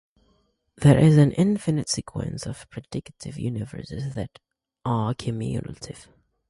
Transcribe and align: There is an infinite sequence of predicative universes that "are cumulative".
There 0.77 0.97
is 0.97 1.15
an 1.17 1.31
infinite 1.33 1.87
sequence 1.87 2.47
of 2.47 2.67
predicative 2.71 3.37
universes 3.37 4.15
that 4.15 4.39
"are 4.83 5.13
cumulative". 5.13 6.09